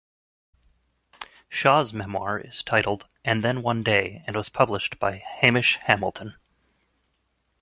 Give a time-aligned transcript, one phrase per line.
[1.47, 6.33] Shah's memoir is titled "And Then One Day", and was published by Hamish Hamilton.